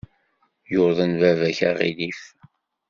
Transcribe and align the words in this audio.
Yuḍen 0.73 1.11
baba-k 1.21 1.59
aɣilif. 1.69 2.21